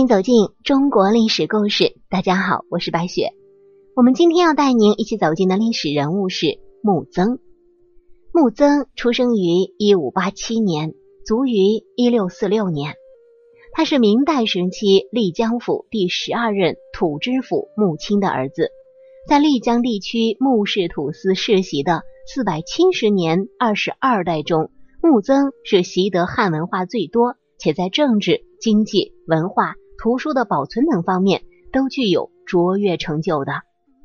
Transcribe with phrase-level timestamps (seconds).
[0.00, 1.94] 迎走进中国历史故事。
[2.08, 3.34] 大家好，我是白雪。
[3.94, 7.38] 我们今天要带您一起走进的历史人物是穆曾。
[8.32, 10.94] 穆曾出生于一五八七年，
[11.26, 11.52] 卒于
[11.96, 12.94] 一六四六年。
[13.74, 18.70] 他是明代时期丽江府第十二任土知府穆钦的儿子。
[19.28, 24.70] 在丽江地区穆氏土司世袭的四百七十年二十二代中，
[25.02, 33.52] 穆曾是习得汉文化最多，且在政治、经济、文化、图书的保存等方面都具有卓越成就的。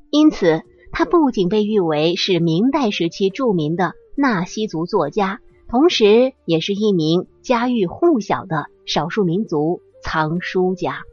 [0.09, 11.03] 因此，他不仅被誉为是明代时期著名的纳西族作家，同时也是一名家喻户晓的少数民族藏书家。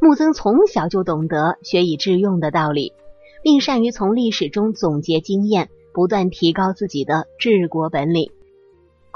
[0.00, 2.94] 木曾从小就懂得学以致用的道理，
[3.42, 8.30] 并善于从历史中总结经验，不断提高自己的治国本领。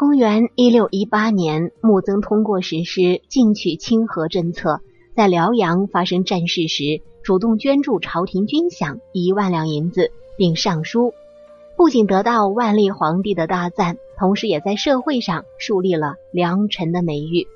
[0.05, 4.81] 公元一六一八年，穆曾通过实施进取亲和政策，
[5.15, 11.15] 在辽阳发生战事时，主动捐助朝廷军饷一万两银子，并上书，
[11.77, 17.47] 不仅得到万历皇帝的大赞，同时也在社会上树立了良臣的美誉。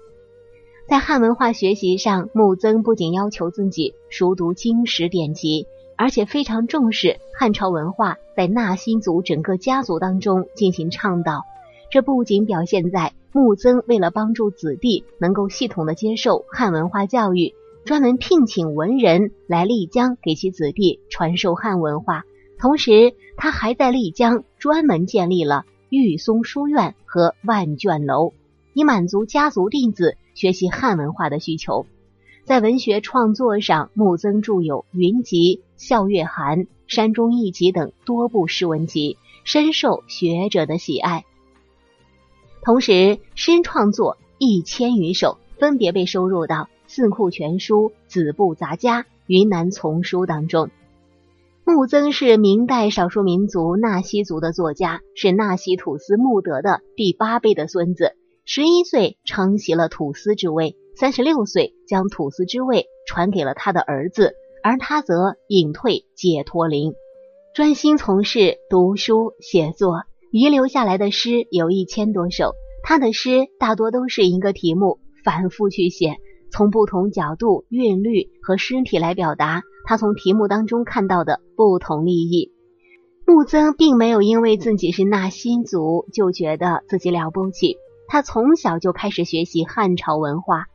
[0.89, 11.41] 在汉文化学习上，穆曾不仅要求自己熟读经史典籍，而且非常重视汉朝文化在纳西族整个家族当中进行倡导。
[11.91, 22.25] 这不仅表现在穆曾为了帮助子弟能够系统的接受汉文化教育，专门聘请文人来丽江给其子弟传授汉文化，
[22.59, 28.33] 同时他还在丽江专门建立了玉松书院和万卷楼，
[28.75, 30.17] 以满足家族弟子。
[30.37, 31.87] 学习汉文化的需求，
[32.45, 41.25] 在文学创作上，穆曾著有《云集》《笑月寒》《山中异集》等多部诗文集，深受学者的喜爱。
[42.67, 50.69] 同时，诗创作一千余首，分别被收入到《四库全书》《子部杂家》《云南丛书》当中。
[51.65, 58.17] 穆曾是明代少数民族纳西族的作家，是纳西土司穆德的第八辈的孙子。
[58.45, 64.35] 十一岁承袭了土司之位，三十六岁将土司之位传给了他的儿子，
[64.65, 66.95] 而他则隐退解脱林，
[67.55, 70.03] 专心从事读书写作。
[70.39, 72.53] 遗留下来的诗有一千多首，
[72.83, 76.19] 他的诗大多都是一个题目反复去写，
[76.51, 82.53] 从不同角度、韵律和诗体来表达他从题目当中看到的不同利益。
[83.27, 87.79] 木曾并没有因为自己是纳西族就觉得自己了不起。
[88.07, 90.67] 他从小就开始学习汉朝文化，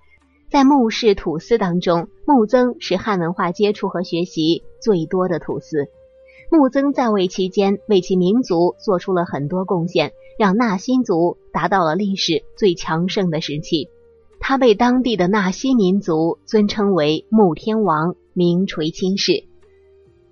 [0.49, 5.85] 在穆氏土司当中，木曾是汉文化接触和学习最多的土司。
[6.53, 13.87] 穆曾在位期间，为其民族做出了很多贡献，让纳西族达到了历史最强盛的时期。
[14.41, 19.45] 他被当地的纳西民族尊称为穆天王，名垂青史。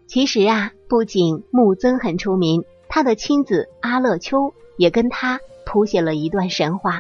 [0.08, 5.40] 其实啊，不仅穆曾很出名，他的亲子阿勒丘也跟他。
[5.66, 7.00] 谱写了一段神话。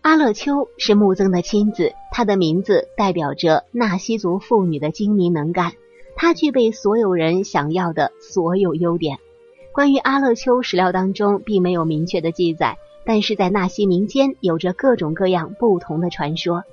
[0.00, 5.74] 阿勒丘是穆曾的亲子，他的名字代表着纳西族妇女的精明能干。
[6.16, 9.18] 他具备所有人想要的所有优点。
[9.72, 16.64] 关于阿勒丘史料当中并没有明确的记载，但是在纳西民间有着各种各样不同的传说。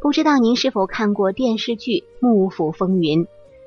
[0.00, 3.24] 不知道您是否看过电视剧《幕府风云》？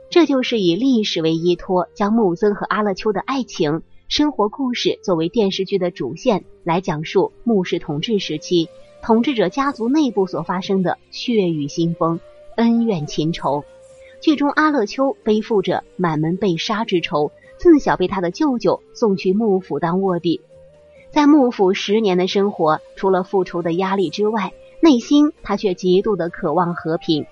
[0.10, 3.82] 这就是以历史为依托，将木曾和阿勒丘的爱情。
[4.08, 8.70] 生活故事作为电视剧的主线来讲述穆氏统治时期
[9.02, 12.22] 统治者家族内部所发生的血雨腥风、
[12.56, 13.66] 恩怨情仇。
[14.22, 20.42] 剧中阿乐丘背负着满门被杀之仇，自小被他的舅舅送去幕府当卧底。
[21.12, 27.26] 在幕府十年的生活，除了复仇的压力之外，内心他却极度的渴望和平，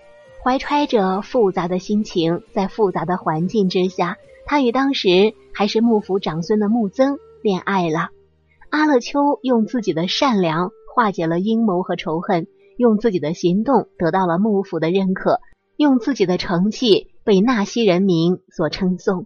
[0.44, 4.18] 怀揣着复杂的心情，在复杂的环境之下。
[4.46, 8.10] 他与当时还是幕府长孙的穆曾恋爱了。
[8.70, 12.48] 阿乐丘用自己的善良化解了阴谋和仇恨，
[12.78, 15.40] 用自己的行动得到了幕府的认可，
[15.78, 19.26] 用自己的成绩被纳西人民所称颂。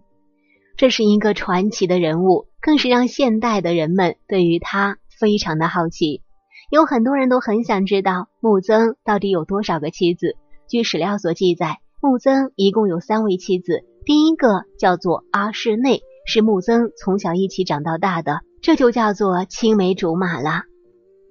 [0.76, 6.22] 这是一个传奇的人物，更是让现代的人们对于他非常的好奇。
[6.70, 10.36] 有很多人都很想知道穆曾到底有多少个妻子。
[10.68, 13.84] 据史料所记载，穆曾一共有三位妻子。
[14.06, 20.62] 第一个叫做阿室内，是穆曾从小一起长到大的，这就叫做青梅竹马了。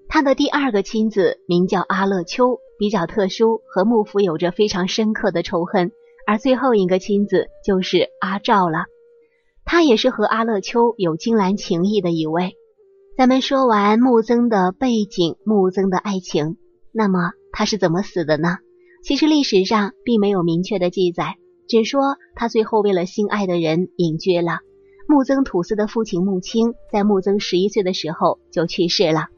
[0.10, 5.92] 他的第二个亲子名叫阿勒秋，比较特殊，和幕府有着非常深刻的仇恨。
[6.26, 8.86] 而最后一个亲子就是阿照了，
[9.66, 12.56] 他也是和阿勒丘有金兰情谊的一位。
[13.18, 16.58] 咱们说完穆曾的背景，穆曾的爱情，
[16.92, 18.58] 那么他是怎么死的呢？
[19.04, 21.36] 其实历史上并没有明确的记载，
[21.68, 24.60] 只说他最后为了心爱的人隐居了。
[25.08, 29.30] 穆曾土司的父亲穆青在穆曾十一岁的时候就去世了。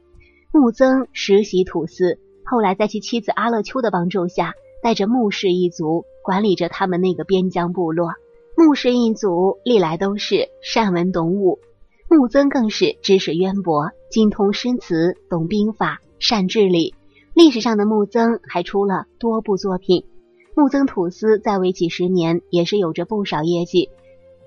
[0.52, 2.20] 穆曾实习土司，
[2.52, 8.12] 后来在其妻子阿勒秋的帮助下，带着穆氏一族管理着他们那个边疆部落。
[8.58, 11.60] 穆氏一族历来都是善文懂武，
[12.10, 16.94] 穆曾更是知识渊博，精通诗词，懂兵法，善治理。
[17.34, 20.04] 历史上的穆曾还出了多部作品。
[20.54, 23.90] 穆曾土司在位几十年，也是有着不少业绩。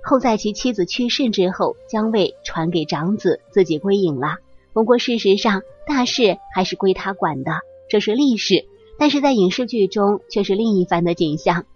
[0.02, 4.36] 后在其妻子去世之后，将位传给长子，自己归隐了。
[4.74, 7.52] 不过事实上，大事还是归他管的，
[7.88, 8.66] 这是历史。
[8.96, 11.66] 但是在影视剧中却是另一番的景象。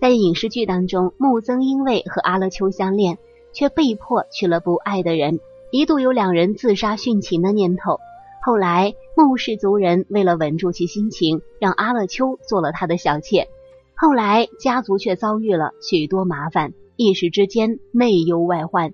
[0.00, 3.18] 在影视剧当中，穆曾因为和阿勒秋相恋，
[3.54, 5.40] 却被迫娶了不爱的人，
[5.72, 7.98] 一度有两人自杀殉情的念头。
[8.44, 13.48] 后来穆氏族人为了稳住其心情，让阿勒秋做了他的小妾。
[13.94, 16.74] 后来家族却遭遇了许多麻烦。
[16.96, 18.92] 一时之间内忧外患，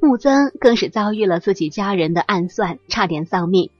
[0.00, 3.70] 穆曾更是遭遇了自己家人的暗算，差点丧命。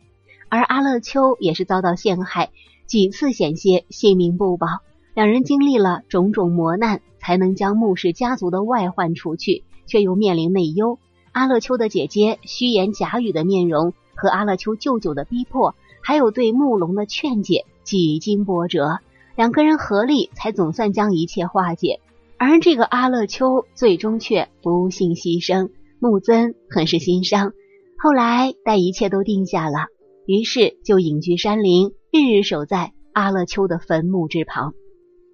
[0.49, 2.51] 而阿勒秋也是遭到陷害，
[2.87, 4.67] 几次险些性命不保。
[5.15, 10.99] 两人经历了种种磨难，才能将穆氏家族的外患除去，却又面临内忧。
[11.33, 18.99] 阿勒秋的姐姐虚言假语的面容，和阿勒秋舅舅的逼迫，还有对穆龙的劝解，几经波折，
[19.37, 22.01] 两个人合力才总算将一切化解。
[22.39, 27.53] 而这个阿勒秋最终却不幸牺牲，穆曾很是心伤。
[27.99, 29.89] 后来待一切都定下了，
[30.29, 34.75] 于是就隐居山林，日日守在阿勒秋的坟墓之旁。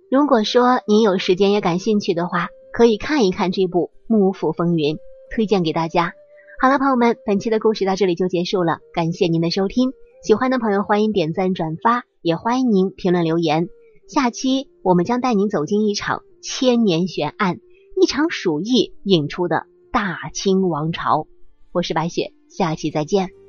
[0.08, 4.94] 如果说您有时间也感兴趣的话，可以看一看这部《幕府风云》，
[5.34, 6.12] 推荐给大家。
[6.60, 9.90] 好了，朋友们，本期的故事到这里就结束了，感谢您的收听。
[10.22, 13.68] 喜欢的朋友欢迎点赞转发，也欢迎您评论留言。
[14.06, 16.22] 下期我们将带您走进一场。
[16.40, 17.58] 千年悬案，
[18.00, 21.26] 一场鼠疫引出的大清王朝。
[21.72, 23.43] 我是白雪，下期再见。